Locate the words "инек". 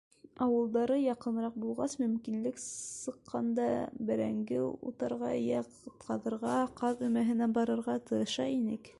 8.55-8.89